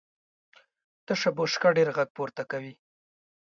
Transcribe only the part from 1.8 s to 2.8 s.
غږ پورته کوي.